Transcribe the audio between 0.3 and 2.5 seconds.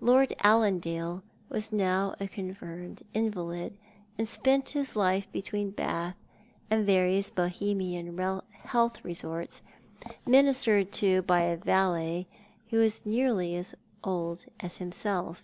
Allandale was now a